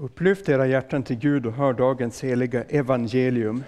[0.00, 3.64] Upplyft era hjärtan till Gud och hör dagens heliga evangelium.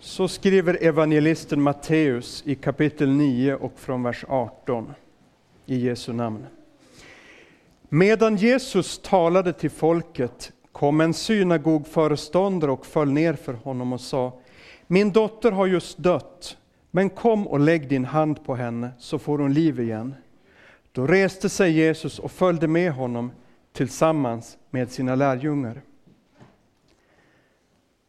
[0.00, 4.92] Så skriver evangelisten Matteus i kapitel 9 och från vers 18
[5.66, 6.46] i Jesu namn.
[7.88, 14.32] Medan Jesus talade till folket kom en synagogföreståndare och föll ner för honom och sa
[14.86, 16.56] Min dotter har just dött,
[16.90, 20.14] men kom och lägg din hand på henne så får hon liv igen.
[20.92, 23.30] Då reste sig Jesus och följde med honom
[23.74, 25.82] tillsammans med sina lärjungar.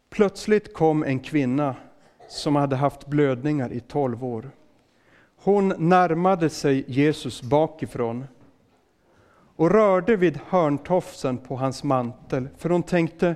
[0.09, 1.75] Plötsligt kom en kvinna
[2.29, 4.51] som hade haft blödningar i tolv år.
[5.35, 8.25] Hon närmade sig Jesus bakifrån
[9.55, 13.35] och rörde vid hörntofsen på hans mantel, för hon tänkte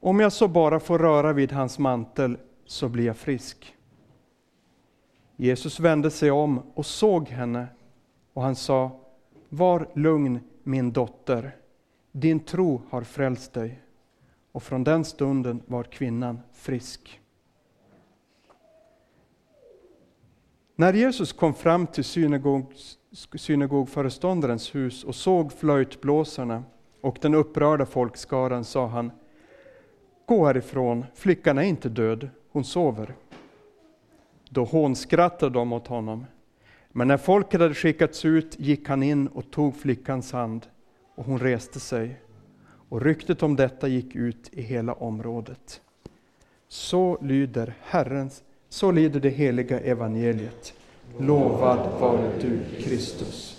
[0.00, 3.76] om jag så bara får röra vid hans mantel så blir jag frisk.
[5.36, 7.66] Jesus vände sig om och såg henne
[8.32, 8.90] och han sa
[9.48, 11.56] Var lugn min dotter,
[12.12, 13.82] din tro har frälst dig.
[14.52, 17.20] Och från den stunden var kvinnan frisk.
[20.76, 22.72] När Jesus kom fram till synagog,
[24.74, 26.64] hus och såg flöjtblåsarna
[27.00, 29.10] och den upprörda folkskaran sa han
[30.26, 33.14] Gå härifrån, flickan är inte död, hon sover.
[34.50, 36.24] Då hånskrattade de åt honom.
[36.92, 40.66] Men när folket hade skickats ut gick han in och tog flickans hand,
[41.14, 42.20] och hon reste sig.
[42.88, 45.80] Och ryktet om detta gick ut i hela området.
[46.68, 50.74] Så lyder Herrens, så lyder det heliga evangeliet.
[51.18, 53.54] Lovad vare du, Kristus.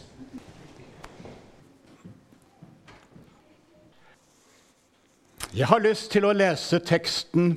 [5.51, 7.55] Jeg har lyst til å lese teksten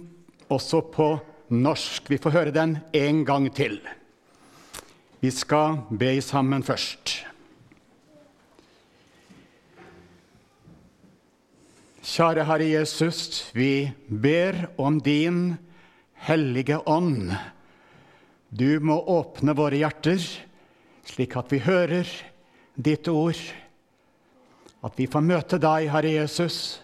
[0.49, 1.09] også på
[1.53, 2.09] norsk.
[2.09, 3.77] Vi får høre den en gang til.
[5.23, 7.21] Vi skal be sammen først.
[12.03, 15.55] Kjære Herre Jesus, vi ber om din
[16.27, 17.31] hellige ånd.
[18.51, 20.19] Du må åpne våre hjerter,
[21.07, 22.11] slik at vi hører
[22.75, 23.39] ditt ord.
[24.83, 26.83] At vi får møte deg, Herre Jesus,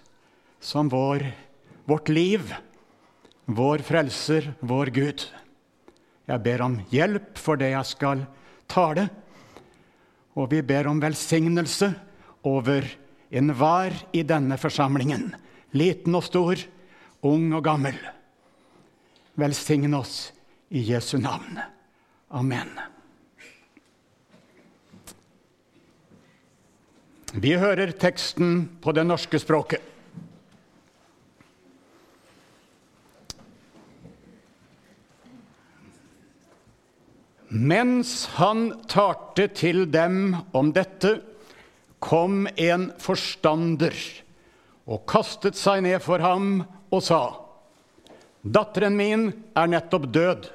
[0.63, 1.27] som vår,
[1.91, 2.55] vårt liv,
[3.51, 5.27] vår frelser, vår Gud.
[6.29, 8.25] Jeg ber om hjelp for det jeg skal
[8.69, 9.07] tale,
[10.37, 11.89] og vi ber om velsignelse
[12.47, 12.85] over
[13.33, 15.33] enhver i denne forsamlingen,
[15.73, 16.61] liten og stor,
[17.25, 17.97] ung og gammel.
[19.39, 20.31] Velsign oss
[20.69, 21.61] i Jesu navn.
[22.29, 22.71] Amen.
[27.33, 29.81] Vi hører teksten på det norske språket.
[37.59, 41.17] Mens han talte til dem om dette,
[41.99, 43.97] kom en forstander
[44.87, 46.63] og kastet seg ned for ham
[46.95, 47.23] og sa:"
[48.47, 50.47] Datteren min er nettopp død,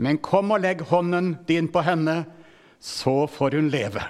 [0.00, 2.24] men kom og legg hånden din på henne,
[2.80, 4.02] så får hun leve.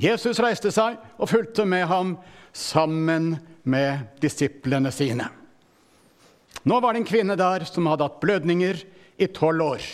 [0.00, 2.16] Jesus reiste seg og fulgte med ham
[2.56, 5.28] sammen med disiplene sine.
[6.64, 8.80] Nå var det en kvinne der som hadde hatt blødninger
[9.20, 9.84] i tolv år.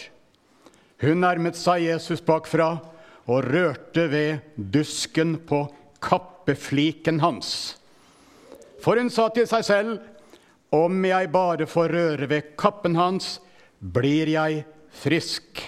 [1.03, 2.77] Hun nærmet seg Jesus bakfra
[3.27, 5.67] og rørte ved dusken på
[6.03, 7.77] kappefliken hans.
[8.83, 9.97] For hun sa til seg selv,
[10.75, 13.39] om jeg bare får røre ved kappen hans,
[13.81, 14.65] blir jeg
[15.03, 15.63] frisk.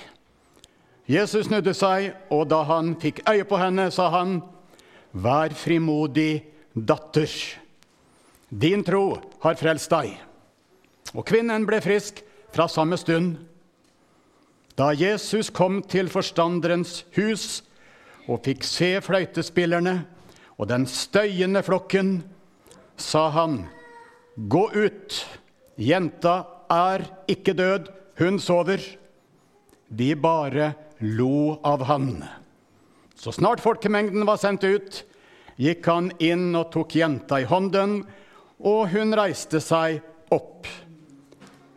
[1.08, 4.40] Jesus snudde seg, og da han fikk øye på henne, sa han,
[5.12, 6.44] Vær frimodig,
[6.76, 7.32] datter.
[8.48, 10.12] Din tro har frelst deg.
[11.16, 12.20] Og kvinnen ble frisk
[12.52, 13.38] fra samme stund.
[14.78, 17.64] Da Jesus kom til forstanderens hus
[18.30, 19.94] og fikk se fløytespillerne
[20.54, 22.20] og den støyende flokken,
[22.98, 23.64] sa han,
[24.38, 25.16] Gå ut,
[25.74, 26.36] jenta
[26.70, 27.88] er ikke død,
[28.22, 28.82] hun sover.
[29.88, 30.72] De bare
[31.02, 32.12] lo av han.
[33.18, 35.00] Så snart folkemengden var sendt ut,
[35.58, 38.04] gikk han inn og tok jenta i hånden,
[38.62, 39.98] og hun reiste seg
[40.34, 40.70] opp.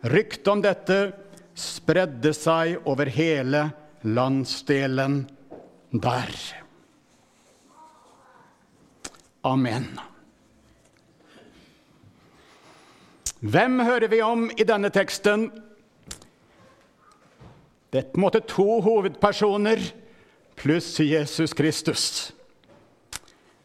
[0.06, 1.00] Ryktet om dette
[1.58, 3.66] spredde seg over hele
[4.02, 5.22] landsdelen
[5.92, 6.32] der.
[9.42, 9.88] Amen.
[13.42, 15.48] Hvem hører vi om i denne teksten?
[17.92, 19.82] Det er på en måte to hovedpersoner
[20.56, 22.32] pluss Jesus Kristus.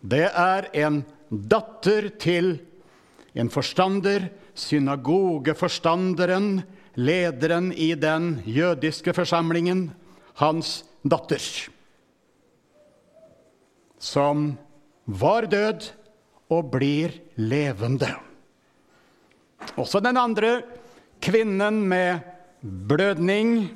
[0.01, 2.57] Det er en datter til
[3.37, 6.63] en forstander, synagogeforstanderen,
[6.97, 9.91] lederen i den jødiske forsamlingen,
[10.41, 11.41] hans datter,
[13.97, 14.51] som
[15.05, 15.89] var død
[16.53, 18.09] og blir levende.
[19.77, 20.61] Også den andre
[21.21, 22.19] kvinnen med
[22.61, 23.69] blødning,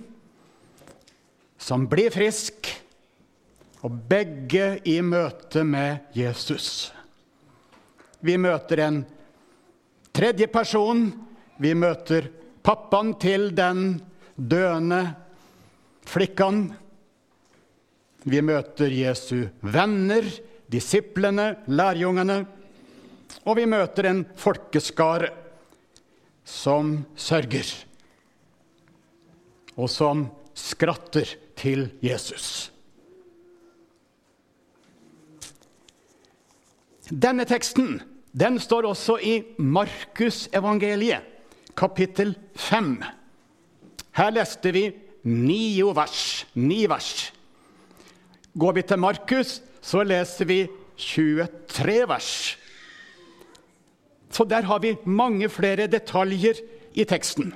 [1.61, 2.69] som blir frisk,
[3.81, 6.91] og begge i møte med Jesus.
[8.21, 8.99] Vi møter en
[10.13, 11.07] tredje person.
[11.57, 12.27] Vi møter
[12.63, 14.01] pappaen til den
[14.35, 15.01] døende
[16.07, 16.65] flikkan.
[18.23, 20.25] Vi møter Jesu venner,
[20.71, 22.41] disiplene, lærjungene.
[23.45, 25.31] Og vi møter en folkeskare
[26.45, 27.69] som sørger,
[29.77, 30.25] og som
[30.57, 32.69] skratter til Jesus.
[37.11, 37.99] Denne teksten
[38.31, 41.23] den står også i Markusevangeliet,
[41.75, 43.03] kapittel 5.
[44.17, 44.85] Her leste vi
[45.23, 46.45] ni vers.
[46.53, 47.31] Ni vers.
[48.53, 50.61] Går vi til Markus, så leser vi
[50.97, 52.57] 23 vers.
[54.31, 56.59] Så der har vi mange flere detaljer
[56.93, 57.53] i teksten.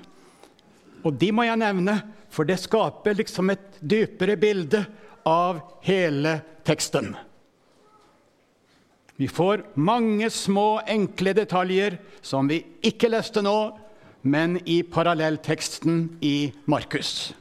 [1.05, 1.99] Og de må jeg nevne,
[2.29, 4.81] for det skaper liksom et dypere bilde
[5.27, 7.13] av hele teksten.
[9.15, 13.55] Vi får mange små, enkle detaljer som vi ikke leste nå,
[14.25, 17.33] men i parallellteksten i Markus.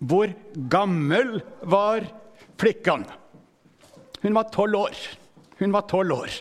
[0.00, 2.06] Hvor gammel var
[2.56, 3.04] flikkan?
[4.22, 4.96] Hun var tolv år.
[5.58, 6.40] Hun var tolv år.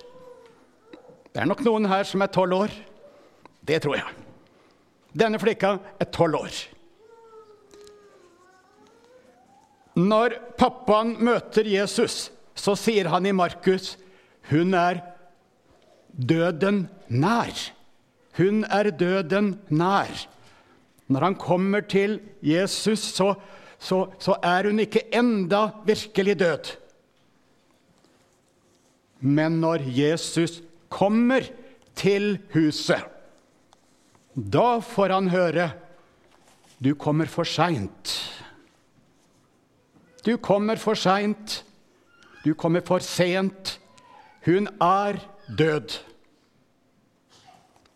[1.33, 2.77] Det er nok noen her som er tolv år.
[3.67, 4.15] Det tror jeg.
[5.11, 6.63] Denne flikka er tolv år.
[9.99, 13.97] Når pappaen møter Jesus, så sier han i Markus
[14.49, 15.03] hun er
[16.13, 17.53] døden nær.
[18.37, 20.11] Hun er døden nær.
[21.07, 23.33] Når han kommer til Jesus, så,
[23.79, 26.73] så, så er hun ikke enda virkelig død.
[29.19, 31.45] Men når Jesus kommer
[31.95, 33.03] til huset,
[34.33, 35.71] da får han høre
[36.83, 38.11] du kommer for seint.
[40.25, 41.61] Du kommer for seint.
[42.43, 43.79] Du kommer for sent.
[44.45, 45.29] Hun er død.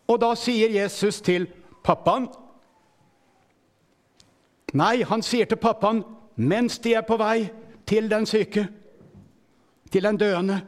[0.08, 1.48] Og da sier Jesus til
[1.84, 2.28] pappaen
[4.76, 6.02] Nei, han sier til pappaen
[6.36, 7.48] mens de er på vei
[7.88, 8.66] til den syke,
[9.90, 10.58] til den døende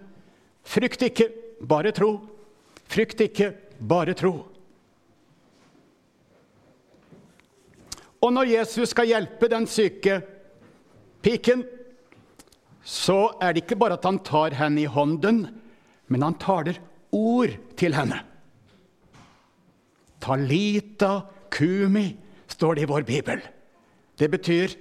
[0.71, 1.27] Frykt ikke,
[1.67, 2.11] bare tro.
[2.91, 3.53] Frykt ikke,
[3.89, 4.33] bare tro.
[8.21, 10.21] Og når Jesus skal hjelpe den syke
[11.25, 11.65] piken,
[12.85, 15.47] så er det ikke bare at han tar henne i hånden,
[16.11, 16.81] men han taler
[17.15, 18.19] ord til henne.
[20.21, 21.13] Talita
[21.53, 22.09] kumi,
[22.51, 23.41] står det i vår bibel.
[24.19, 24.75] Det betyr,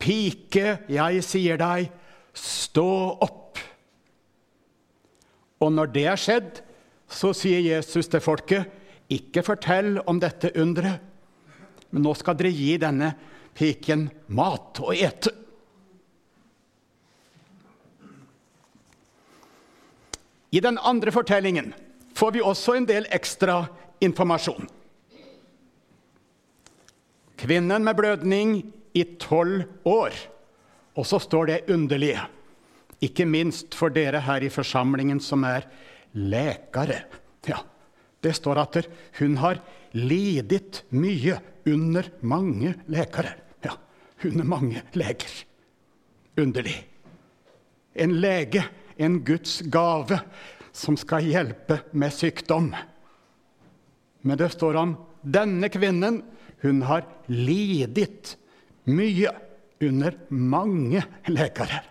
[0.00, 1.90] pike, jeg sier deg,
[2.32, 2.88] stå
[3.26, 3.58] opp.
[5.58, 6.62] Og når det er skjedd,
[7.08, 8.70] så sier Jesus til folket,
[9.08, 11.00] ikke fortell om dette underet,
[11.90, 13.14] men nå skal dere gi denne
[13.56, 15.32] piken mat å ete.
[20.50, 21.74] I den andre fortellingen
[22.16, 23.66] får vi også en del ekstra
[24.00, 24.66] informasjon.
[27.38, 28.56] Kvinnen med blødning
[28.98, 30.14] i tolv år.
[30.98, 32.24] Og så står det underlige,
[33.00, 35.68] ikke minst for dere her i forsamlingen som er
[36.18, 37.04] lekere.
[37.46, 37.60] Ja,
[38.24, 38.80] det står at
[39.20, 39.60] hun har
[39.94, 43.36] lidet mye under mange lekere.
[43.62, 43.76] Ja,
[44.24, 45.44] under mange leger.
[46.38, 46.74] Underlig.
[47.94, 48.64] En lege
[48.98, 50.20] en Guds gave
[50.74, 52.72] som skal hjelpe med sykdom.
[54.26, 56.22] Men det står om denne kvinnen.
[56.62, 58.34] Hun har lidet
[58.90, 59.30] mye
[59.84, 61.82] under mange lekere.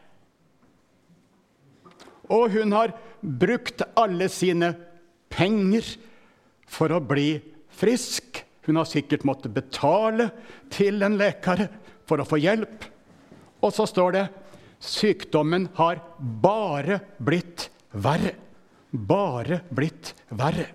[2.28, 4.74] Og hun har brukt alle sine
[5.32, 5.88] penger
[6.68, 7.38] for å bli
[7.80, 8.44] frisk.
[8.68, 10.30] Hun har sikkert måttet betale
[10.74, 11.70] til en lekare
[12.08, 12.84] for å få hjelp.
[13.64, 14.26] Og så står det
[14.80, 18.36] Sykdommen har bare blitt verre.
[18.92, 20.68] Bare blitt verre.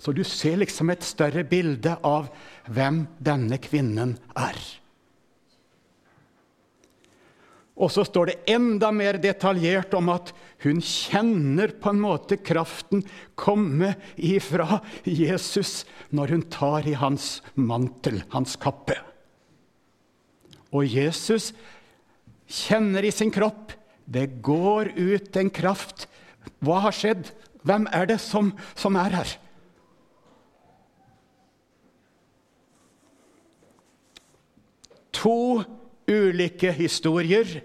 [0.00, 2.30] Så du ser liksom et større bilde av
[2.72, 4.60] hvem denne kvinnen er.
[7.80, 10.32] Og så står det enda mer detaljert om at
[10.64, 13.04] hun kjenner på en måte kraften
[13.40, 18.98] komme ifra Jesus når hun tar i hans mantel, hans kappe.
[20.76, 21.54] Og Jesus
[22.50, 23.72] kjenner i sin kropp.
[24.04, 26.08] Det går ut en kraft.
[26.58, 27.30] Hva har skjedd?
[27.62, 29.34] Hvem er det som, som er her?
[35.20, 35.62] To
[36.10, 37.60] ulike historier.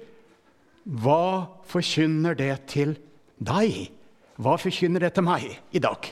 [0.86, 2.94] Hva forkynner det til
[3.42, 3.88] deg.
[4.38, 6.12] Hva forkynner det til meg i dag?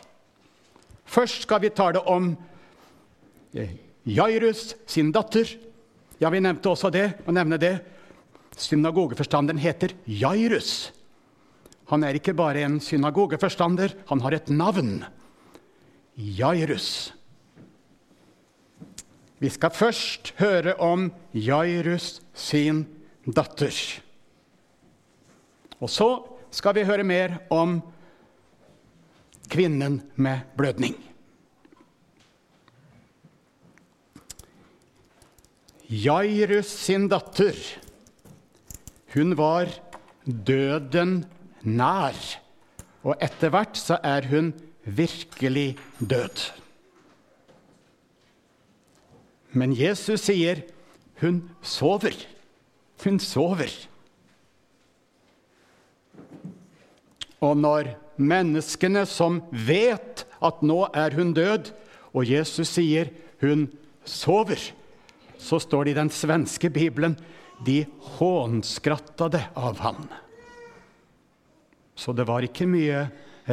[1.04, 2.32] Først skal vi tale om
[3.54, 3.76] eh,
[4.08, 5.50] Jairus sin datter.
[6.18, 7.20] Ja, vi nevnte også det.
[7.28, 7.76] og nevne det.
[8.58, 10.92] Synagogeforstanderen heter Jairus.
[11.92, 15.04] Han er ikke bare en synagogeforstander, han har et navn.
[16.16, 17.14] Jairus.
[19.42, 22.86] Vi skal først høre om Jairus sin
[23.26, 23.74] datter.
[25.84, 26.10] Og så
[26.54, 27.82] skal vi høre mer om
[29.52, 30.96] kvinnen med blødning.
[35.94, 37.58] Jairus sin datter,
[39.14, 39.70] hun var
[40.26, 41.24] døden
[41.62, 42.18] nær.
[43.04, 44.54] Og etter hvert så er hun
[44.84, 46.50] virkelig død.
[49.54, 50.64] Men Jesus sier
[51.22, 52.16] hun sover.
[53.04, 53.72] Hun sover.
[57.44, 61.74] Og når menneskene som vet at nå er hun død,
[62.14, 63.68] og Jesus sier hun
[64.06, 64.72] sover,
[65.38, 67.18] så står det i den svenske bibelen
[67.66, 67.86] de
[68.18, 70.08] hånskrattade av han.
[71.96, 73.06] Så det var ikke mye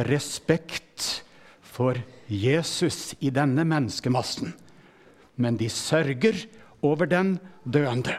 [0.07, 1.23] respekt
[1.61, 1.99] for
[2.31, 4.53] Jesus i denne menneskemassen.
[5.35, 6.45] Men de sørger
[6.81, 8.17] over den døende.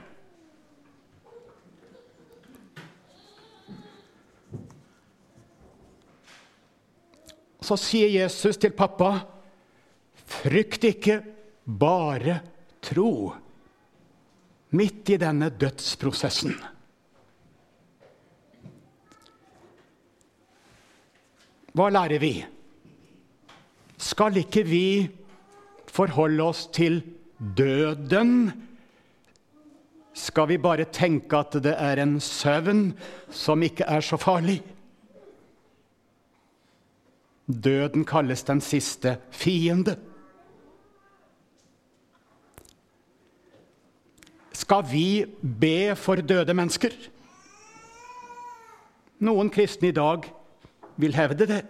[7.63, 9.23] Så sier Jesus til pappa,
[10.27, 11.23] 'Frykt ikke,
[11.67, 12.41] bare
[12.83, 13.42] tro.'
[14.73, 16.55] Midt i denne dødsprosessen.
[21.73, 22.35] Hva lærer vi?
[24.01, 24.87] Skal ikke vi
[25.93, 27.01] forholde oss til
[27.57, 28.51] døden?
[30.13, 32.93] Skal vi bare tenke at det er en søvn
[33.33, 34.61] som ikke er så farlig?
[37.49, 39.97] Døden kalles den siste fiende.
[44.53, 46.95] Skal vi be for døde mennesker?
[49.23, 50.27] Noen kristne i dag
[51.01, 51.63] vil hevde det.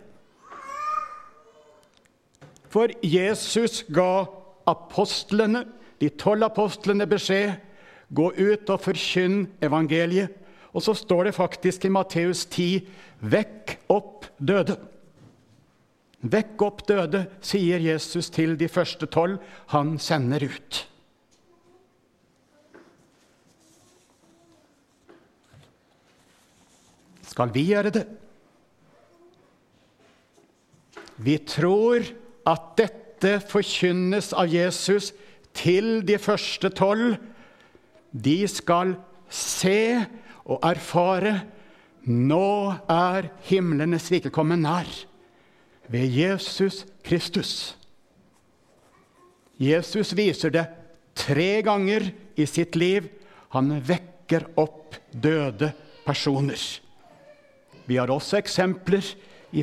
[2.73, 4.25] For Jesus ga
[4.67, 5.67] apostlene,
[6.01, 7.59] de tolv apostlene beskjed
[8.12, 10.33] gå ut og forkynn evangeliet.
[10.73, 12.87] Og så står det faktisk i Matteus 10.:
[13.21, 14.79] Vekk opp døde.
[16.23, 19.43] Vekk opp døde, sier Jesus til de første tolv
[19.75, 20.87] han sender ut.
[27.33, 28.05] Skal vi gjøre det?
[31.23, 32.05] Vi tror
[32.49, 35.12] at dette forkynnes av Jesus
[35.57, 37.17] til de første tolv.
[38.12, 38.97] De skal
[39.33, 40.03] se
[40.43, 41.39] og erfare
[42.03, 44.89] nå er himlenes rike kommet nær
[45.93, 47.77] ved Jesus Kristus.
[49.62, 50.67] Jesus viser det
[51.15, 53.07] tre ganger i sitt liv.
[53.55, 55.71] Han vekker opp døde
[56.03, 56.82] personer.
[57.87, 59.05] Vi har også eksempler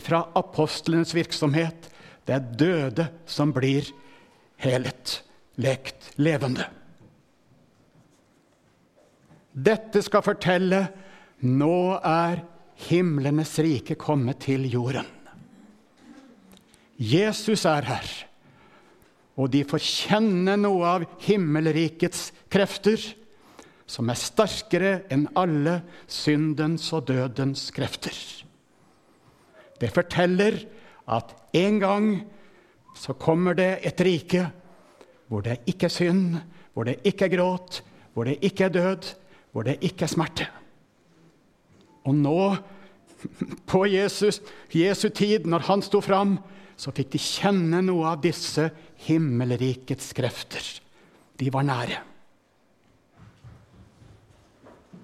[0.04, 1.90] fra apostlenes virksomhet.
[2.26, 3.88] Det er døde som blir
[4.62, 5.22] helet,
[5.58, 6.68] lekt levende.
[9.50, 10.84] Dette skal fortelle
[11.42, 12.44] nå er
[12.90, 15.08] himlenes rike kommet til jorden.
[17.00, 18.10] Jesus er her,
[19.40, 23.00] og de får kjenne noe av himmelrikets krefter,
[23.90, 28.14] som er sterkere enn alle syndens og dødens krefter.
[29.80, 30.60] Det forteller
[31.10, 32.10] at en gang
[33.00, 34.46] så kommer det et rike
[35.30, 36.40] hvor det ikke er synd,
[36.74, 37.82] hvor det ikke er gråt,
[38.14, 39.10] hvor det ikke er død,
[39.54, 40.48] hvor det ikke er smerte.
[42.10, 42.56] Og nå,
[43.70, 44.42] på Jesus,
[44.74, 46.38] Jesu tid, når han sto fram,
[46.80, 48.70] så fikk de kjenne noe av disse
[49.06, 50.64] himmelrikets krefter.
[51.40, 52.00] De var nære.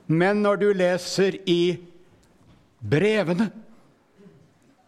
[0.07, 1.77] Men når du leser i
[2.79, 3.49] brevene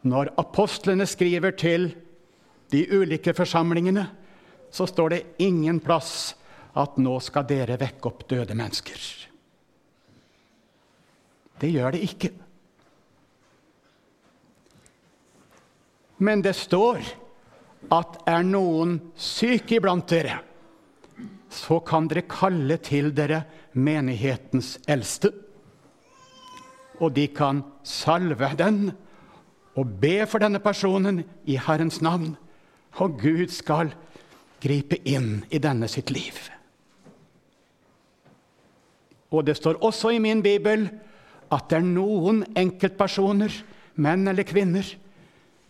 [0.07, 1.89] når apostlene skriver til
[2.71, 4.05] de ulike forsamlingene,
[4.71, 6.36] så står det ingen plass
[6.77, 9.27] at 'nå skal dere vekke opp døde mennesker'.
[11.59, 12.31] Det gjør det ikke.
[16.19, 17.01] Men det står
[17.91, 20.39] at er noen syk iblant dere,
[21.49, 25.31] så kan dere kalle til dere menighetens eldste.
[26.99, 28.91] Og de kan salve den
[29.77, 32.35] og be for denne personen i Herrens navn.
[32.97, 33.93] Og Gud skal
[34.63, 36.37] gripe inn i denne sitt liv.
[39.29, 40.87] Og det står også i min bibel
[41.53, 43.51] at det er noen enkeltpersoner,
[43.95, 44.87] menn eller kvinner,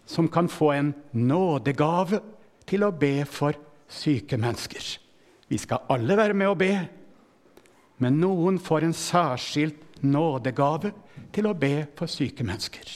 [0.08, 2.22] som kan få en nådegave
[2.68, 3.58] til å be for
[3.92, 5.07] syke mennesker.
[5.48, 6.72] Vi skal alle være med å be,
[8.04, 10.92] men noen får en særskilt nådegave
[11.34, 12.90] til å be for syke mennesker.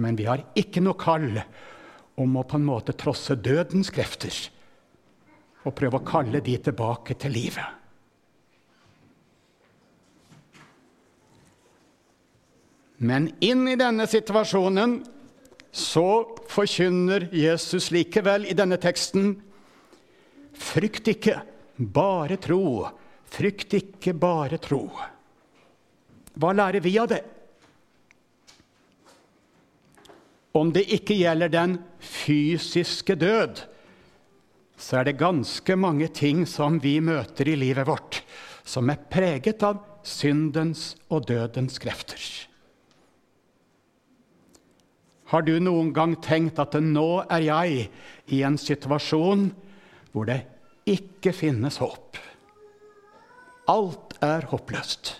[0.00, 1.42] Men vi har ikke noe kall
[2.20, 4.32] om å på en måte trosse dødens krefter
[5.66, 7.76] og prøve å kalle de tilbake til livet.
[13.00, 14.98] Men inn i denne situasjonen
[15.72, 16.08] så
[16.50, 19.38] forkynner Jesus likevel i denne teksten
[20.60, 21.40] Frykt ikke,
[21.76, 22.84] bare tro.
[23.30, 24.84] Frykt ikke, bare tro.
[26.40, 27.20] Hva lærer vi av det?
[30.56, 33.62] Om det ikke gjelder den fysiske død,
[34.80, 38.22] så er det ganske mange ting som vi møter i livet vårt,
[38.64, 42.20] som er preget av syndens og dødens krefter.
[45.30, 47.90] Har du noen gang tenkt at nå er jeg
[48.34, 49.50] i en situasjon
[50.12, 50.42] hvor det
[50.90, 52.18] ikke finnes håp?
[53.70, 55.14] Alt er håpløst.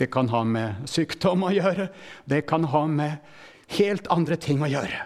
[0.00, 1.90] Det kan ha med sykdom å gjøre,
[2.26, 3.20] det kan ha med
[3.76, 5.04] helt andre ting å gjøre.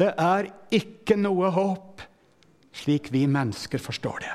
[0.00, 2.00] Det er ikke noe håp
[2.72, 4.32] slik vi mennesker forstår det.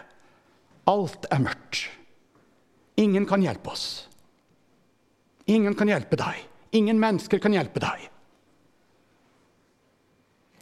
[0.87, 1.87] Alt er mørkt.
[3.01, 3.87] Ingen kan hjelpe oss.
[5.49, 6.45] Ingen kan hjelpe deg.
[6.77, 8.05] Ingen mennesker kan hjelpe deg.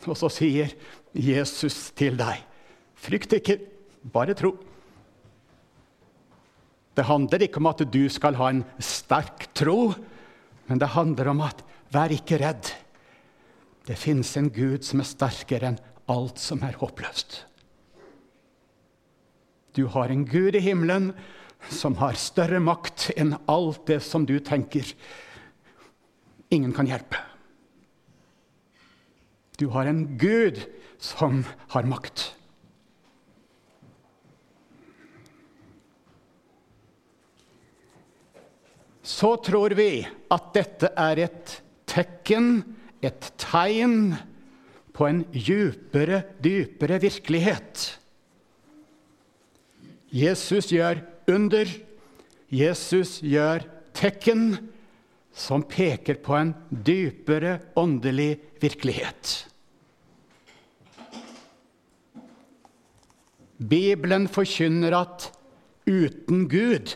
[0.05, 0.73] Og så sier
[1.15, 2.41] Jesus til deg,
[2.99, 3.59] frykt ikke,
[4.13, 4.53] bare tro.
[6.95, 9.93] Det handler ikke om at du skal ha en sterk tro,
[10.69, 12.71] men det handler om at vær ikke redd.
[13.85, 15.81] Det fins en Gud som er sterkere enn
[16.11, 17.43] alt som er håpløst.
[19.75, 21.11] Du har en Gud i himmelen
[21.73, 24.87] som har større makt enn alt det som du tenker.
[26.53, 27.19] Ingen kan hjelpe.
[29.57, 30.61] Du har en Gud
[30.99, 32.31] som har makt.
[39.05, 40.01] Så tror vi
[40.33, 42.63] at dette er et tekken,
[43.05, 44.15] et tegn,
[44.95, 47.81] på en djupere, dypere virkelighet.
[50.15, 51.67] Jesus gjør under.
[52.47, 53.65] Jesus gjør
[53.95, 54.53] tekken
[55.35, 59.45] som peker på en dypere åndelig virkelighet.
[63.57, 65.29] Bibelen forkynner at
[65.87, 66.95] uten Gud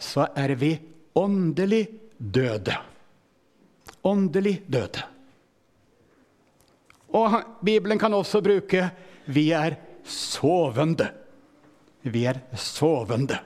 [0.00, 0.74] så er vi
[1.14, 1.84] åndelig
[2.18, 2.76] døde.
[4.04, 5.04] Åndelig døde.
[7.10, 8.90] Og Bibelen kan også bruke
[9.26, 11.10] 'vi er sovende'.
[12.02, 13.38] Vi er sovende.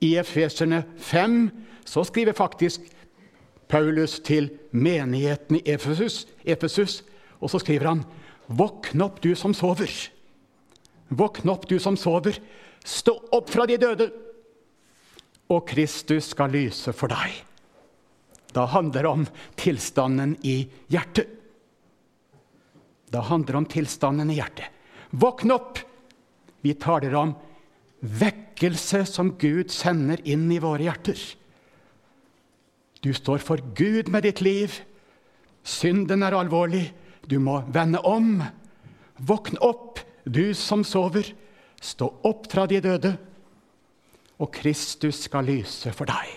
[0.00, 1.50] I Efeserne 5
[1.84, 2.80] så skriver faktisk
[3.68, 7.02] Paulus til menigheten i Efesus, Efesus,
[7.40, 8.04] og så skriver han
[8.46, 9.90] Våkn opp, du som sover.
[11.08, 12.36] Våkn opp, du som sover.
[12.84, 14.10] Stå opp fra de døde,
[15.48, 17.40] og Kristus skal lyse for deg.
[18.54, 19.24] Da handler det om
[19.58, 20.60] tilstanden i
[20.92, 21.30] hjertet.
[23.10, 24.68] Da handler det om tilstanden i hjertet.
[25.10, 25.80] Våkn opp!
[26.64, 27.34] Vi taler om
[28.00, 31.18] vekkelse som Gud sender inn i våre hjerter.
[33.04, 34.72] Du står for Gud med ditt liv.
[35.62, 36.86] Synden er alvorlig.
[37.30, 38.38] Du må vende om.
[39.20, 41.28] Våkn opp, du som sover.
[41.84, 43.10] Stå opp fra de døde,
[44.40, 46.32] og Kristus skal lyse for deg.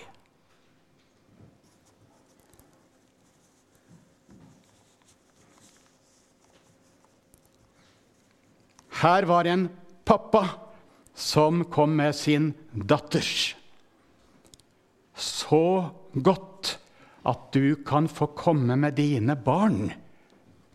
[8.98, 9.70] Her var en
[10.04, 10.44] pappa
[11.16, 13.24] som kom med sin datter.
[15.14, 15.64] Så
[16.24, 16.78] godt
[17.28, 19.92] at du kan få komme med dine barn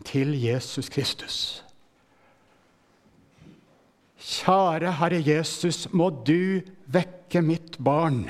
[0.05, 1.37] til Jesus Kristus.
[4.23, 8.27] Kjære Herre Jesus, må du vekke mitt barn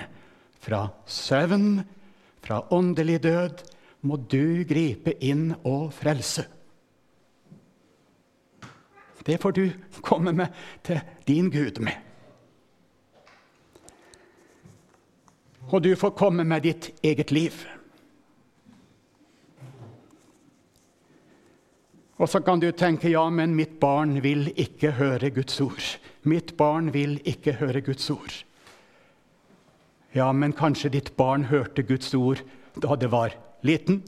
[0.64, 1.84] fra søvn,
[2.42, 3.62] fra åndelig død.
[4.04, 6.44] Må du gripe inn og frelse.
[9.24, 9.70] Det får du
[10.04, 10.52] komme med
[10.84, 11.96] til din Gud med.
[15.72, 17.56] Og du får komme med ditt eget liv.
[22.22, 25.88] Og så kan du tenke ja, men mitt barn vil ikke høre Guds ord.
[26.24, 28.44] Mitt barn vil ikke høre Guds ord.
[30.14, 32.44] Ja, men kanskje ditt barn hørte Guds ord
[32.78, 33.34] da det var
[33.66, 34.04] liten?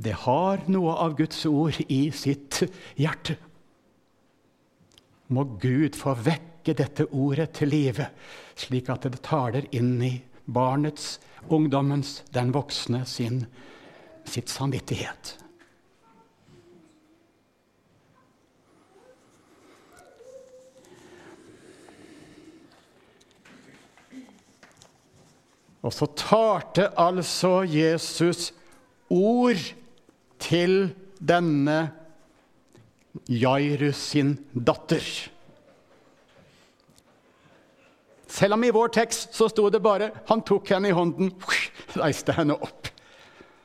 [0.00, 2.62] Det har noe av Guds ord i sitt
[2.96, 3.36] hjerte
[5.30, 8.06] må Gud få vekke dette ordet til live,
[8.60, 11.18] slik at det taler inn i barnets,
[11.48, 13.44] ungdommens, den voksne sin,
[14.28, 15.36] sitt samvittighet.
[25.80, 28.50] Og så talte altså Jesus
[29.08, 29.62] ord
[30.40, 31.78] til denne
[33.28, 35.04] Jairus sin datter.
[38.30, 41.34] Selv om i vår tekst så sto det bare 'han tok henne i hånden',
[41.98, 42.88] reiste henne opp.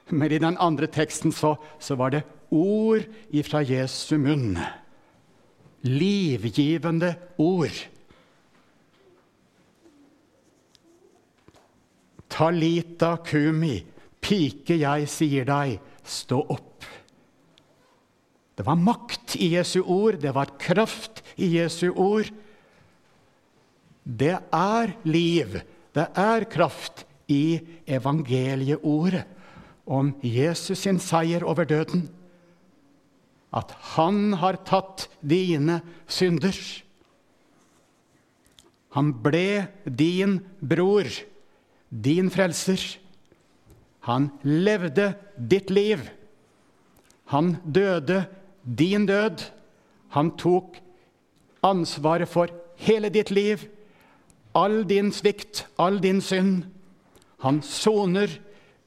[0.10, 4.58] Men i den andre teksten så, så var det ord ifra Jesu munn.
[5.84, 7.86] Livgivende ord.
[12.30, 13.86] Talita kumi,
[14.22, 16.84] pike, jeg sier deg, stå opp.
[18.58, 22.32] Det var makt i Jesu ord, det var kraft i Jesu ord.
[24.06, 25.60] Det er liv,
[25.96, 27.58] det er kraft i
[27.90, 29.26] evangelieordet
[29.86, 32.08] om Jesus sin seier over døden.
[33.56, 36.58] At han har tatt dine synder.
[38.96, 41.10] Han ble din bror,
[41.90, 42.82] din frelser.
[44.06, 46.04] Han levde ditt liv.
[47.34, 48.26] Han døde
[48.64, 49.48] din død.
[50.14, 50.78] Han tok
[51.66, 53.66] ansvaret for hele ditt liv,
[54.56, 56.64] all din svikt, all din synd.
[57.44, 58.32] Han soner,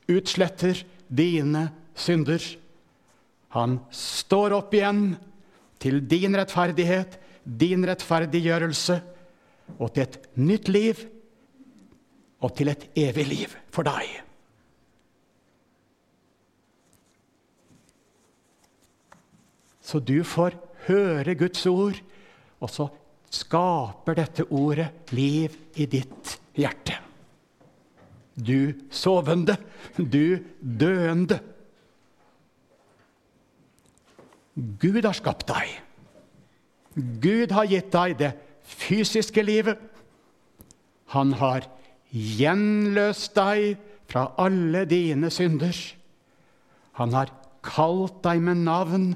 [0.09, 2.43] utsletter dine synder.
[3.53, 5.13] Han står opp igjen
[5.81, 8.99] til din rettferdighet, din rettferdiggjørelse,
[9.79, 11.05] og til et nytt liv
[12.41, 14.09] og til et evig liv for deg.
[19.85, 20.57] Så du får
[20.89, 22.01] høre Guds ord,
[22.61, 22.89] og så
[23.31, 26.97] skaper dette ordet liv i ditt hjerte.
[28.39, 29.57] Du sovende,
[29.97, 31.41] du døende.
[34.79, 35.75] Gud har skapt deg.
[37.23, 38.33] Gud har gitt deg det
[38.69, 39.79] fysiske livet.
[41.15, 41.67] Han har
[42.11, 45.77] gjenløst deg fra alle dine synder.
[46.99, 49.09] Han har kalt deg med navn.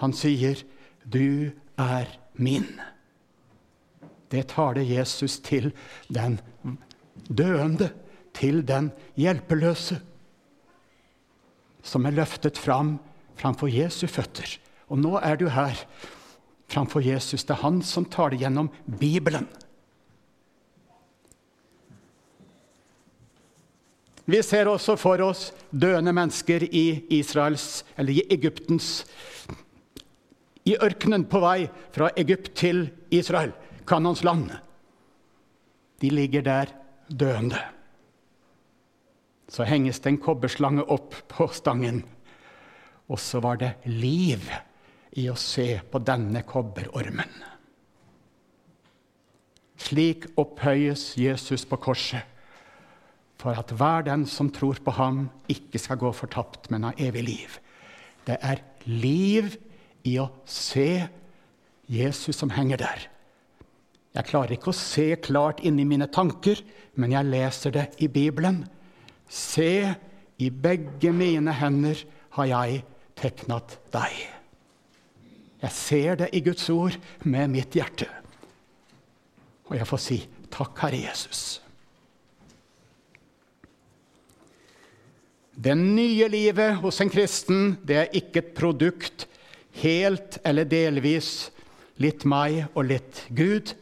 [0.00, 0.56] Han sier,
[1.04, 2.80] 'Du er min'.
[4.30, 5.72] Det taler Jesus til
[6.08, 6.38] den
[7.28, 7.90] døende,
[8.34, 9.98] til den hjelpeløse,
[11.82, 12.98] som er løftet fram
[13.40, 14.58] framfor Jesu føtter.
[14.90, 15.78] Og nå er du her
[16.70, 17.44] framfor Jesus.
[17.44, 19.48] Det er han som taler gjennom Bibelen.
[24.30, 29.00] Vi ser også for oss døende mennesker i Israels, eller i Egyptens
[30.68, 33.50] I ørkenen på vei fra Egypt til Israel,
[33.90, 34.52] Kanons land.
[35.98, 36.70] De ligger der
[37.10, 37.58] døende.
[39.50, 42.04] Så henges det en kobberslange opp på stangen.
[43.10, 44.46] Og så var det liv
[45.18, 47.34] i å se på denne kobberormen.
[49.80, 52.28] Slik opphøyes Jesus på korset
[53.40, 57.24] for at hver den som tror på ham, ikke skal gå fortapt, men ha evig
[57.24, 57.60] liv.
[58.28, 59.56] Det er liv
[60.06, 61.08] i å se
[61.90, 63.09] Jesus som henger der.
[64.16, 66.58] Jeg klarer ikke å se klart inni mine tanker,
[66.98, 68.64] men jeg leser det i Bibelen.
[69.30, 69.94] Se,
[70.40, 72.02] i begge mine hender
[72.34, 72.82] har jeg
[73.20, 74.20] tegnet deg.
[75.60, 76.96] Jeg ser det i Guds ord
[77.28, 78.08] med mitt hjerte.
[79.68, 80.20] Og jeg får si
[80.50, 81.60] takk, Herre Jesus.
[85.60, 89.26] Det nye livet hos en kristen det er ikke et produkt
[89.82, 91.50] helt eller delvis
[92.00, 93.74] litt meg og litt Gud.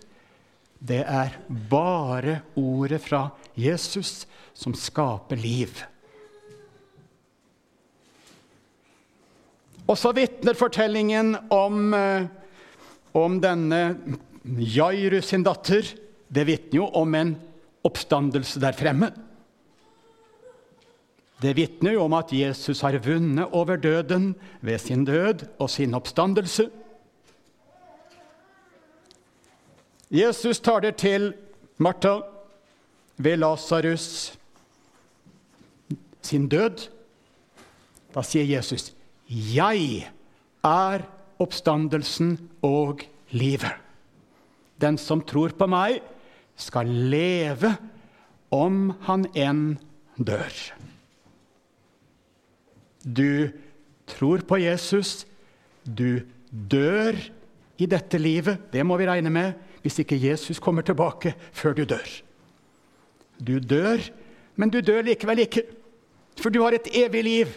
[0.78, 1.34] Det er
[1.70, 5.80] bare ordet fra Jesus som skaper liv.
[9.88, 12.26] Og så vitner fortellingen om, eh,
[13.16, 13.96] om denne
[14.44, 15.82] Jairus sin datter.
[16.28, 17.36] Det vitner jo om en
[17.84, 19.10] oppstandelse der fremme.
[21.40, 25.94] Det vitner jo om at Jesus har vunnet over døden ved sin død og sin
[25.94, 26.68] oppstandelse.
[30.10, 31.32] Jesus tar det til
[31.76, 32.20] Martha
[33.16, 34.38] ved Lasarus
[36.22, 36.88] sin død.
[38.14, 38.94] Da sier Jesus,
[39.28, 40.08] 'Jeg
[40.64, 41.04] er
[41.38, 43.76] oppstandelsen og livet.'
[44.80, 46.00] Den som tror på meg,
[46.56, 47.76] skal leve
[48.50, 49.78] om han enn
[50.18, 50.54] dør.
[53.04, 53.50] Du
[54.06, 55.26] tror på Jesus.
[55.84, 57.14] Du dør
[57.78, 61.84] i dette livet, det må vi regne med, hvis ikke Jesus kommer tilbake før du
[61.84, 62.08] dør.
[63.38, 64.02] Du dør,
[64.56, 65.62] men du dør likevel ikke,
[66.38, 67.52] for du har et evig liv.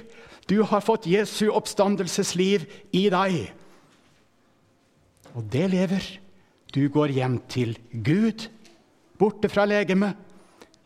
[0.49, 3.51] Du har fått Jesu oppstandelsesliv i deg.
[5.37, 6.05] Og det lever.
[6.71, 8.47] Du går hjem til Gud,
[9.19, 10.15] borte fra legemet,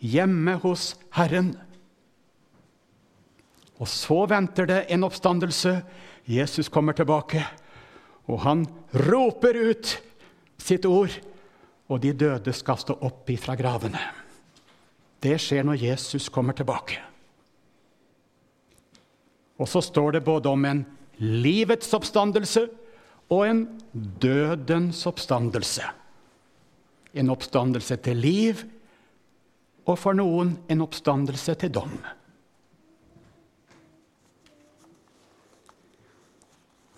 [0.02, 1.54] hjemme hos Herren.
[3.78, 5.76] Og så venter det en oppstandelse.
[6.26, 7.44] Jesus kommer tilbake,
[8.26, 8.66] og han
[9.06, 9.92] roper ut
[10.62, 11.14] sitt ord,
[11.90, 14.02] og de døde skal stå opp ifra gravene.
[15.22, 16.98] Det skjer når Jesus kommer tilbake.
[19.62, 20.82] Og så står det både om en
[21.22, 22.66] livets oppstandelse
[23.32, 23.62] og en
[23.94, 25.86] dødens oppstandelse.
[27.16, 28.66] En oppstandelse til liv,
[29.86, 31.94] og for noen en oppstandelse til dom.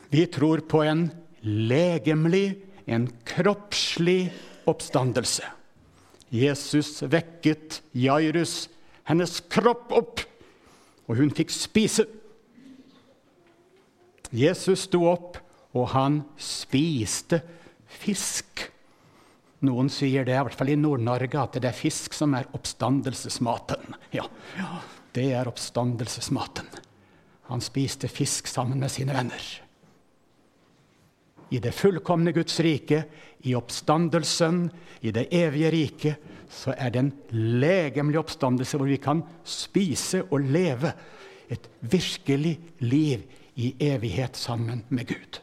[0.10, 1.10] Vi tror på en
[1.44, 2.56] legemlig,
[2.88, 4.32] en kroppslig
[4.68, 5.44] oppstandelse.
[6.32, 8.68] Jesus vekket Jairus,
[9.08, 10.24] hennes kropp, opp,
[11.08, 12.08] og hun fikk spise.
[14.36, 15.38] Jesus sto opp,
[15.76, 17.42] og han spiste
[18.00, 18.66] fisk.
[19.68, 23.96] Noen sier det, i hvert fall i Nord-Norge, at det er fisk som er oppstandelsesmaten.
[24.16, 24.28] Ja,
[24.60, 24.82] ja,
[25.16, 26.68] det er oppstandelsesmaten.
[27.48, 29.48] Han spiste fisk sammen med sine venner
[31.50, 33.04] i det fullkomne Guds rike,
[33.48, 34.68] i oppstandelsen,
[35.02, 40.48] i det evige riket, så er det en legemlig oppstandelse hvor vi kan spise og
[40.48, 40.94] leve
[41.52, 43.24] et virkelig liv
[43.56, 45.40] i evighet sammen med Gud.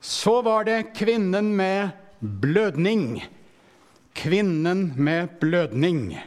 [0.00, 1.88] Så var det kvinnen med
[2.20, 3.22] blødning.
[4.12, 6.18] Kvinnen med blødning.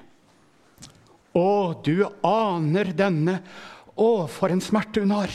[1.34, 3.40] Å, du aner denne.
[3.94, 5.34] Å, for en smerte hun har.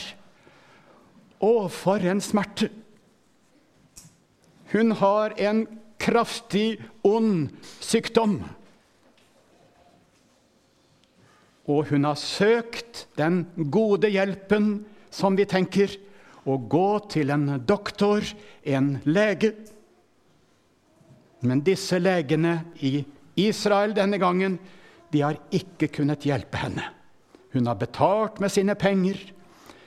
[1.39, 2.69] Å, for en smerte.
[4.71, 5.65] Hun har en
[5.99, 7.49] kraftig, ond
[7.83, 8.39] sykdom.
[11.69, 14.79] Og hun har søkt den gode hjelpen,
[15.13, 15.91] som vi tenker,
[16.49, 18.25] å gå til en doktor,
[18.63, 19.51] en lege.
[21.45, 23.03] Men disse legene i
[23.39, 24.57] Israel denne gangen
[25.11, 26.85] de har ikke kunnet hjelpe henne.
[27.53, 29.17] Hun har betalt med sine penger.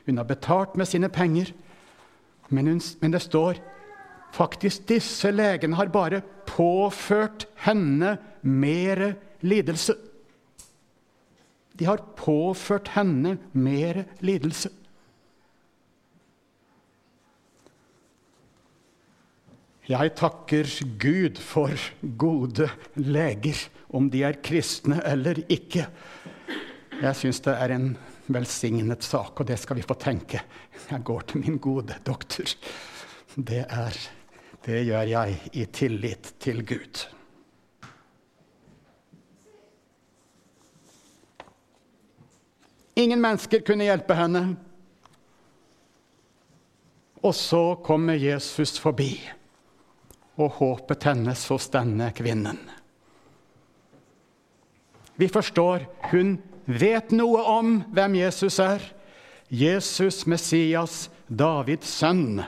[0.06, 1.52] Hun har betalt med sine penger.
[2.48, 3.60] Men, hun, men det står
[4.32, 9.12] faktisk disse legene har bare påført henne mer
[9.44, 9.94] lidelse.
[11.78, 14.70] De har påført henne mer lidelse.
[19.88, 20.68] Jeg takker
[21.02, 21.74] Gud for
[22.18, 25.86] gode leger om de er kristne eller ikke.
[27.02, 27.92] Jeg syns det er en
[28.32, 30.42] velsignet sak, og det skal vi få tenke.
[30.88, 32.48] Jeg går til min gode doktor.
[33.36, 33.98] Det, er,
[34.64, 37.06] det gjør jeg i tillit til Gud.
[42.94, 44.42] Ingen mennesker kunne hjelpe henne.
[47.22, 49.14] Og så kommer Jesus forbi,
[50.36, 52.58] og håpet hennes hos denne kvinnen.
[55.20, 58.82] Vi forstår hun vet noe om hvem Jesus er.
[59.52, 62.42] Jesus, Messias, Davids sønn.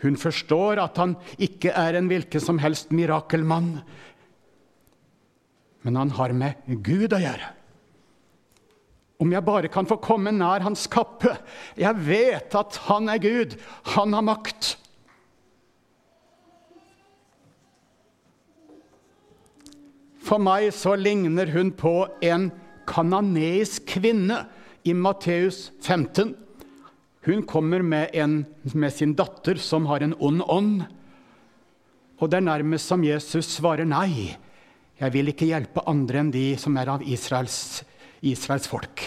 [0.00, 3.80] Hun forstår at han ikke er en hvilken som helst mirakelmann,
[5.84, 7.54] men han har med Gud å gjøre.
[9.20, 11.34] Om jeg bare kan få komme nær hans kappe.
[11.76, 13.56] Jeg vet at han er Gud.
[13.94, 14.74] Han har makt.
[20.20, 22.50] For meg så ligner hun på en
[22.90, 24.44] kananeisk kvinne
[24.84, 26.34] i Matteus 15.
[27.26, 30.84] Hun kommer med, en, med sin datter som har en ond ånd.
[32.20, 34.36] Og det er nærmest som Jesus svarer nei.
[35.00, 37.82] Jeg vil ikke hjelpe andre enn de som er av Israels,
[38.20, 39.04] Israels folk.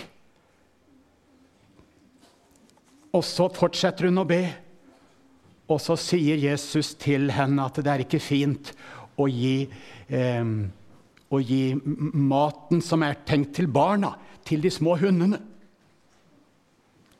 [3.13, 4.41] Og så fortsetter hun å be.
[5.69, 8.73] Og så sier Jesus til henne at det er ikke fint
[9.21, 9.67] å gi
[10.10, 10.41] eh,
[11.34, 14.13] å gi maten som er tenkt til barna,
[14.46, 15.39] til de små hundene.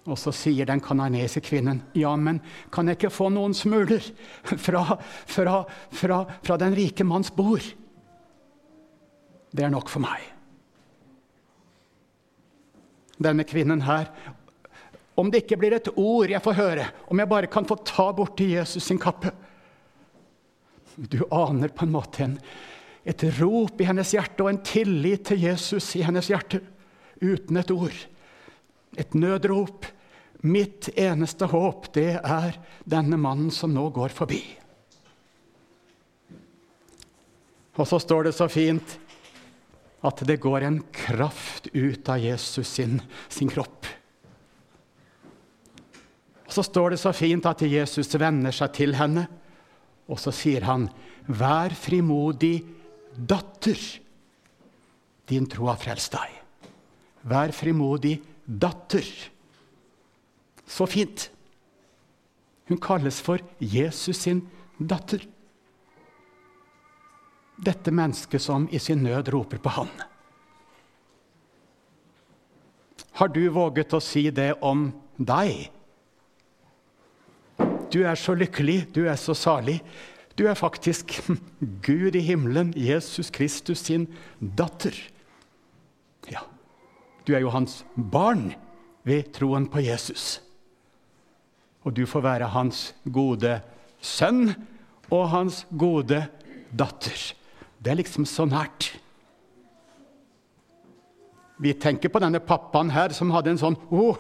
[0.04, 4.04] Og så sier den kananese kvinnen, 'Ja, men kan jeg ikke få noen smuler
[4.44, 7.74] fra, fra, fra, fra den rike manns bord?'
[9.54, 10.20] Det er nok for meg.
[13.22, 14.10] Denne kvinnen her
[15.16, 18.08] Om det ikke blir et ord jeg får høre, om jeg bare kan få ta
[18.12, 19.30] borti Jesus sin kappe
[20.98, 22.40] Du aner på en måte en,
[23.04, 26.62] et rop i hennes hjerte og en tillit til Jesus i hennes hjerte,
[27.22, 28.08] uten et ord.
[28.98, 29.86] et nødrop.
[30.44, 34.42] Mitt eneste håp, det er denne mannen som nå går forbi.
[37.74, 39.00] Og så står det så fint
[40.04, 43.88] at det går en kraft ut av Jesus sin, sin kropp.
[46.44, 49.26] Og så står det så fint at Jesus vender seg til henne,
[50.06, 50.90] og så sier han,
[51.26, 52.62] 'Vær frimodig,
[53.18, 53.80] datter.
[55.30, 56.40] Din tro har frelst deg.'
[57.24, 59.06] Vær frimodig, datter.
[60.68, 61.30] Så fint.
[62.68, 64.42] Hun kalles for Jesus sin
[64.78, 65.24] datter.
[67.64, 69.92] Dette mennesket som i sin nød roper på Han.
[73.14, 75.70] Har du våget å si det om deg?
[77.94, 79.78] Du er så lykkelig, du er så salig.
[80.38, 81.14] Du er faktisk
[81.86, 84.08] Gud i himmelen, Jesus Kristus sin
[84.40, 84.96] datter.
[86.32, 86.46] Ja,
[87.28, 88.54] du er jo hans barn
[89.06, 90.42] ved troen på Jesus.
[91.84, 93.60] Og du får være hans gode
[94.02, 94.56] sønn
[95.12, 96.26] og hans gode
[96.72, 97.34] datter.
[97.84, 98.94] Det er liksom så nært.
[101.64, 104.18] Vi tenker på denne pappaen her som hadde en sånn oh,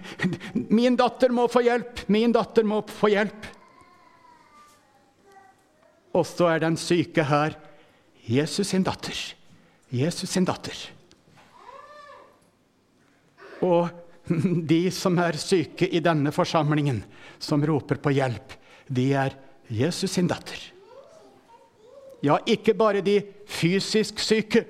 [0.78, 2.02] min datter må få hjelp!
[2.12, 3.46] Min datter må få hjelp!
[6.14, 7.56] Og så er den syke her
[8.24, 9.16] Jesus sin datter.
[9.92, 10.76] Jesus sin datter.
[13.64, 13.90] Og
[14.72, 17.02] de som er syke i denne forsamlingen,
[17.38, 18.54] som roper på hjelp,
[18.88, 19.36] de er
[19.68, 20.60] Jesus sin datter.
[22.24, 23.18] Ja, ikke bare de
[23.50, 24.64] fysisk syke.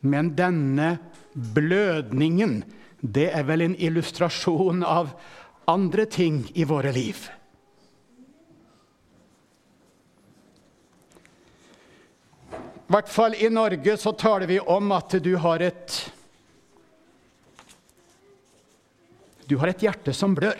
[0.00, 0.96] Men denne
[1.34, 2.62] blødningen,
[3.02, 5.12] det er vel en illustrasjon av
[5.68, 7.26] andre ting i våre liv.
[12.86, 15.96] I hvert fall i Norge så taler vi om at du har et
[19.46, 20.58] Du har et hjerte som blør.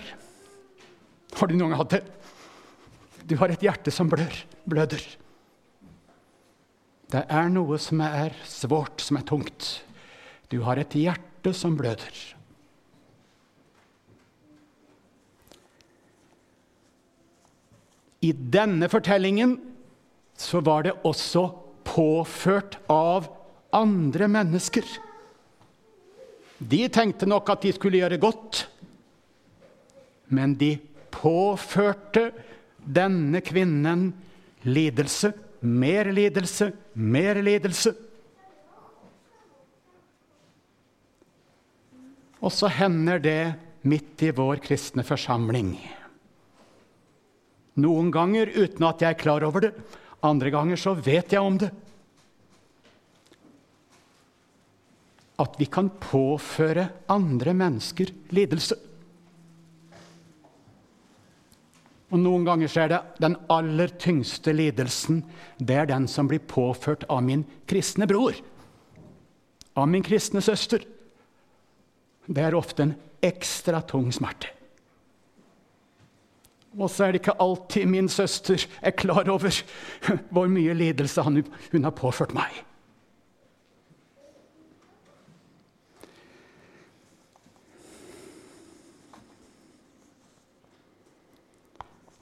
[1.38, 2.02] Har du noen gang hatt det?
[3.26, 5.02] Du har et hjerte som blør, bløder.
[7.10, 9.70] Det er noe som er svårt, som er tungt.
[10.50, 12.14] Du har et hjerte som bløder.
[18.22, 19.58] I denne fortellingen
[20.38, 21.48] så var det også
[21.96, 23.28] påført av
[23.72, 24.84] andre mennesker.
[26.58, 28.66] De tenkte nok at de skulle gjøre godt,
[30.28, 30.74] men de
[31.14, 32.28] påførte
[32.76, 34.10] denne kvinnen
[34.68, 35.32] lidelse,
[35.64, 37.94] mer lidelse, mer lidelse.
[42.44, 43.40] Og så hender det
[43.88, 45.72] midt i vår kristne forsamling.
[47.80, 49.72] Noen ganger uten at jeg er klar over det,
[50.24, 51.72] andre ganger så vet jeg om det.
[55.42, 58.78] At vi kan påføre andre mennesker lidelse.
[62.14, 65.24] Og Noen ganger så er det den aller tyngste lidelsen
[65.58, 68.36] det er den som blir påført av min kristne bror.
[69.76, 70.84] Av min kristne søster.
[72.26, 72.94] Det er ofte en
[73.26, 74.52] ekstra tung smerte.
[76.76, 79.62] Og så er det ikke alltid min søster er klar over
[80.34, 82.65] hvor mye lidelse hun har påført meg.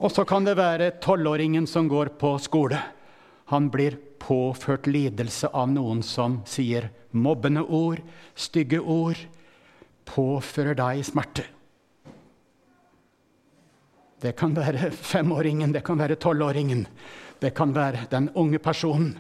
[0.04, 2.76] Og så kan det være tolvåringen som går på skole.
[3.48, 8.02] Han blir påført lidelse av noen som sier mobbende ord,
[8.36, 9.16] stygge ord.
[10.04, 11.46] Påfører deg smerte.
[14.20, 16.84] Det kan være femåringen, det kan være tolvåringen.
[17.40, 19.16] Det kan være den unge personen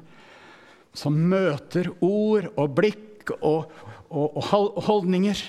[0.94, 3.72] som møter ord og blikk og,
[4.12, 5.40] og, og holdninger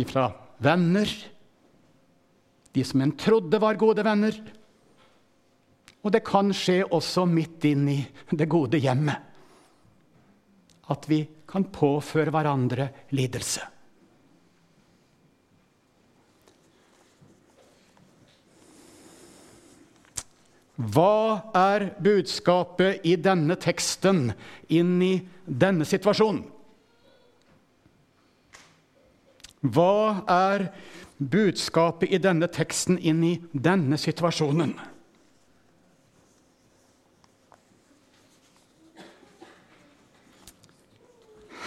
[0.00, 0.30] ifra
[0.64, 1.12] venner
[2.78, 4.36] de som en trodde var gode venner.
[6.06, 7.98] Og det kan skje også midt inn i
[8.30, 9.18] det gode hjemmet.
[10.88, 13.64] At vi kan påføre hverandre lidelse.
[20.78, 24.28] Hva er budskapet i denne teksten
[24.70, 26.44] inn i denne situasjonen?
[29.58, 30.68] Hva er
[31.18, 34.76] budskapet i denne teksten inn i denne situasjonen.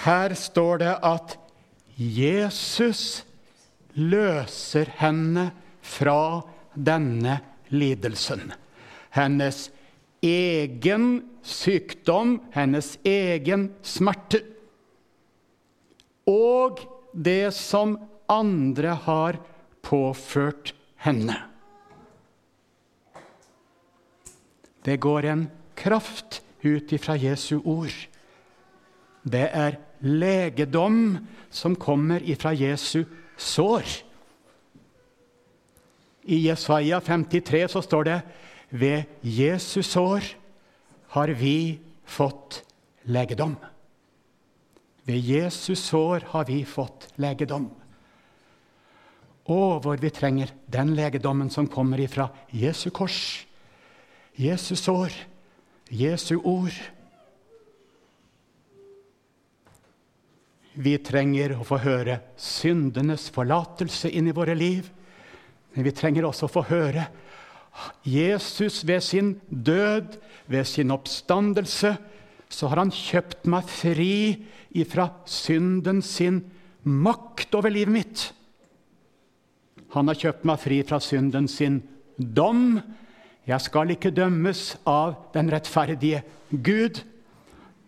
[0.02, 1.36] Her står det at
[1.96, 3.22] Jesus
[3.94, 5.52] løser henne
[5.86, 6.42] fra
[6.74, 7.38] denne
[7.70, 8.54] lidelsen.
[9.14, 9.68] Hennes
[10.26, 11.06] egen
[11.44, 14.46] sykdom, hennes egen smerte.
[16.26, 16.80] og
[17.14, 17.98] det som
[18.32, 19.40] andre har
[19.84, 20.74] påført
[21.04, 21.36] henne.
[24.82, 25.46] Det går en
[25.78, 27.94] kraft ut ifra Jesu ord.
[29.22, 31.20] Det er legedom
[31.54, 33.04] som kommer ifra Jesu
[33.38, 33.86] sår.
[36.24, 38.20] I Jesaja 53 så står det
[38.70, 40.26] ved Jesu sår
[41.14, 42.62] har vi fått
[43.04, 43.56] legedom.
[45.04, 47.70] Ved Jesus sår har vi fått legedom.
[49.50, 53.46] Og hvor vi trenger den legedommen som kommer ifra Jesu kors,
[54.38, 55.16] Jesu sår,
[55.92, 56.76] Jesu ord.
[60.74, 64.88] Vi trenger å få høre syndenes forlatelse inn i våre liv.
[65.74, 67.10] Men vi trenger også å få høre
[68.04, 70.18] Jesus ved sin død,
[70.48, 71.96] ved sin oppstandelse,
[72.52, 74.16] så har han kjøpt meg fri
[74.76, 76.42] ifra synden sin
[76.84, 78.24] makt over livet mitt.
[79.92, 81.82] Han har kjøpt meg fri fra synden sin
[82.18, 82.80] dom.
[83.48, 86.22] Jeg skal ikke dømmes av den rettferdige
[86.52, 87.02] Gud.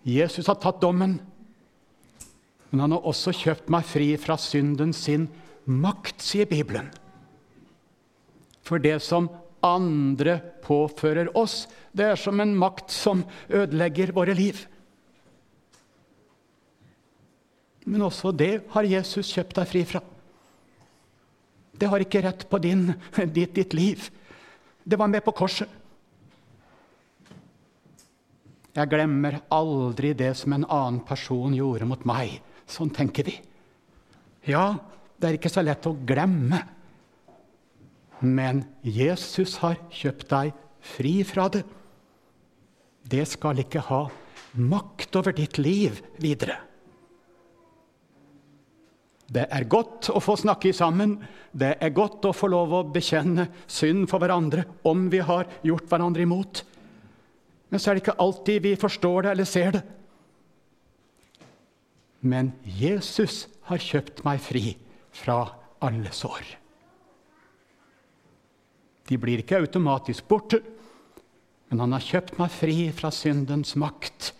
[0.03, 1.19] Jesus har tatt dommen.
[2.71, 5.29] Men han har også kjøpt meg fri fra synden sin
[5.69, 6.89] makt, sier Bibelen.
[8.63, 9.29] For det som
[9.63, 14.65] andre påfører oss, det er som en makt som ødelegger våre liv.
[17.85, 20.01] Men også det har Jesus kjøpt deg fri fra.
[21.73, 22.91] Det har ikke rett på din,
[23.35, 24.09] ditt, ditt liv.
[24.83, 25.69] Det var med på korset.
[28.73, 32.39] Jeg glemmer aldri det som en annen person gjorde mot meg.
[32.65, 33.35] Sånn tenker vi.
[34.49, 34.79] Ja,
[35.21, 36.63] det er ikke så lett å glemme.
[38.23, 41.63] Men Jesus har kjøpt deg fri fra det.
[43.03, 44.07] Det skal ikke ha
[44.57, 46.57] makt over ditt liv videre.
[49.33, 51.15] Det er godt å få snakke sammen.
[51.51, 55.89] Det er godt å få lov å bekjenne synd for hverandre om vi har gjort
[55.89, 56.61] hverandre imot.
[57.73, 59.83] Men så er det ikke alltid vi forstår det eller ser det.
[62.23, 64.75] Men Jesus har kjøpt meg fri
[65.13, 65.39] fra
[65.83, 66.43] alle sår.
[69.09, 70.61] De blir ikke automatisk borte,
[71.67, 74.31] men han har kjøpt meg fri fra syndens makt.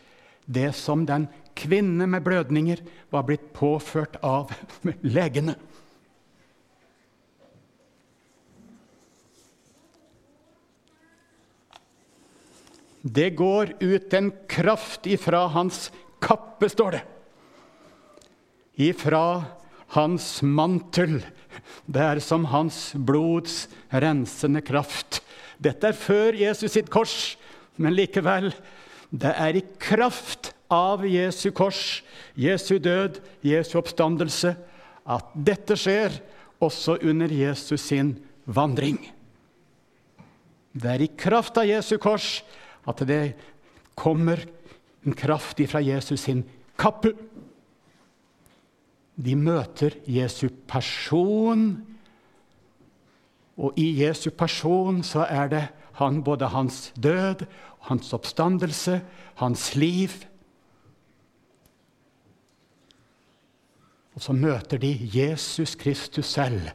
[0.46, 1.26] Det som den
[1.58, 2.82] kvinne med blødninger
[3.14, 4.52] var blitt påført av
[5.16, 5.56] legene.
[13.04, 15.90] Det går ut en kraft ifra hans
[16.24, 17.02] kappe, står det.
[18.80, 19.44] Ifra
[19.94, 21.20] hans mantel
[21.86, 25.20] det er som hans blods rensende kraft.
[25.60, 27.36] Dette er før Jesus sitt kors,
[27.76, 28.52] men likevel
[29.14, 32.02] det er i kraft av Jesu kors,
[32.36, 34.56] Jesu død, Jesu oppstandelse,
[35.04, 36.18] at dette skjer
[36.64, 38.16] også under Jesus sin
[38.46, 39.00] vandring.
[40.74, 42.42] Det er i kraft av Jesu kors
[42.90, 43.36] at det
[44.00, 44.42] kommer
[45.06, 46.42] en kraft ifra Jesus sin
[46.80, 47.14] kappe.
[49.16, 51.76] De møter Jesu person.
[53.62, 55.64] Og i Jesu person så er det
[56.00, 57.46] han, både hans død,
[57.86, 59.02] hans oppstandelse,
[59.38, 60.10] hans liv.
[64.14, 66.70] Og så møter de Jesus Kristus selv,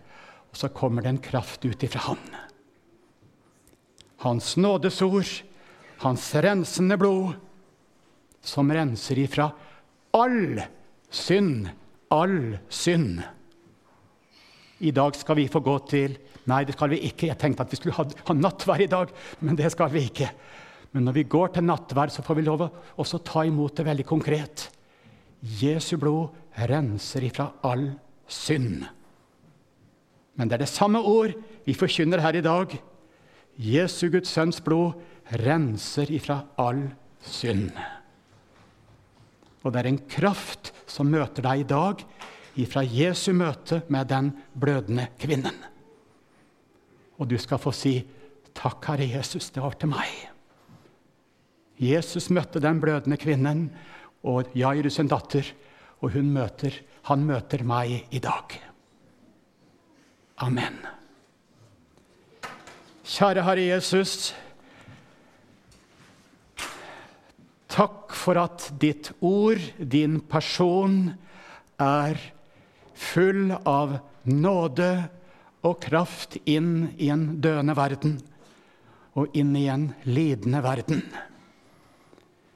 [0.50, 2.22] og så kommer det en kraft ut ifra han.
[4.24, 5.30] Hans nådesord,
[6.02, 7.36] hans rensende blod,
[8.42, 9.52] som renser ifra
[10.16, 10.62] all
[11.10, 11.68] synd
[12.10, 13.20] all synd.
[14.78, 16.16] I dag skal vi få gå til
[16.48, 17.26] Nei, det skal vi ikke.
[17.28, 19.10] Jeg tenkte at vi skulle ha, ha nattvær i dag,
[19.44, 20.30] men det skal vi ikke.
[20.96, 22.68] Men når vi går til nattvær, så får vi lov å
[23.04, 24.64] også ta imot det veldig konkret.
[25.42, 26.34] Jesu blod
[26.68, 27.92] renser ifra all
[28.26, 28.84] synd.
[30.38, 31.34] Men det er det samme ord
[31.66, 32.74] vi forkynner her i dag.
[33.58, 34.98] Jesu Guds sønns blod
[35.42, 36.84] renser ifra all
[37.26, 37.72] synd.
[39.62, 42.04] Og det er en kraft som møter deg i dag
[42.58, 45.54] ifra Jesu møte med den blødende kvinnen.
[47.18, 48.06] Og du skal få si,
[48.54, 50.28] 'Takk, Herre Jesus, det var til meg'.
[51.78, 53.70] Jesus møtte den blødende kvinnen
[54.26, 55.46] og Jairus sin datter,
[56.02, 56.74] og møter,
[57.10, 58.54] han møter meg i dag.
[60.38, 60.78] Amen.
[63.08, 64.32] Kjære Herre Jesus.
[67.68, 71.14] Takk for at ditt ord, din person,
[71.78, 72.18] er
[72.98, 74.90] full av nåde
[75.66, 78.18] og kraft inn i en døende verden
[79.18, 81.02] og inn i en lidende verden.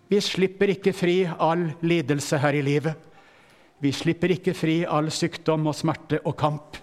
[0.09, 2.95] Vi slipper ikke fri all lidelse her i livet.
[3.83, 6.77] Vi slipper ikke fri all sykdom og smerte og kamp.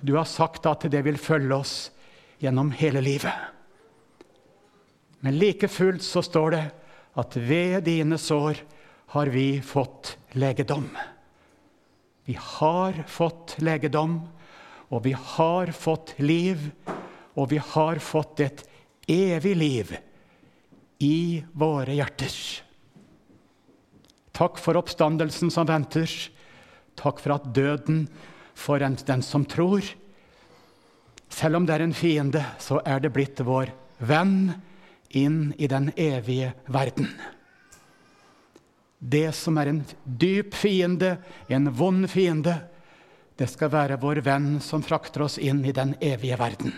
[0.00, 1.74] Du har sagt at det vil følge oss
[2.40, 3.32] gjennom hele livet.
[5.20, 6.66] Men like fullt så står det
[7.20, 8.60] at ved dine sår
[9.12, 10.86] har vi fått legedom.
[12.24, 14.20] Vi har fått legedom,
[14.90, 16.70] og vi har fått liv,
[17.34, 18.62] og vi har fått et
[19.10, 19.96] evig liv
[21.00, 22.34] i våre hjerter.
[24.36, 26.08] Takk for oppstandelsen som venter.
[27.00, 28.04] Takk for at døden
[28.54, 29.84] for den som tror
[31.30, 33.70] Selv om det er en fiende, så er det blitt vår
[34.02, 34.50] venn
[35.14, 37.06] inn i den evige verden.
[38.98, 41.12] Det som er en dyp fiende,
[41.46, 42.56] en vond fiende,
[43.38, 46.74] det skal være vår venn som frakter oss inn i den evige verden.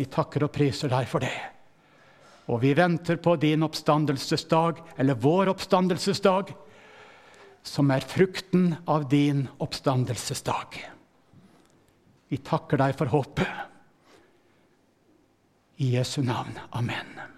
[0.00, 1.36] Vi takker og priser deg for det.
[2.48, 6.54] Og vi venter på din oppstandelsesdag, eller vår oppstandelsesdag,
[7.62, 10.78] som er frukten av din oppstandelsesdag.
[12.28, 13.64] Vi takker deg for håpet.
[15.78, 16.56] I Jesu navn.
[16.74, 17.37] Amen.